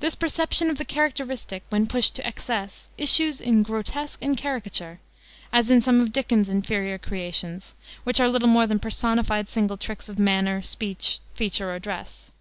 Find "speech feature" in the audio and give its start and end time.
10.62-11.70